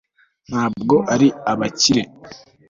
[0.49, 2.01] ntabwo ari abakire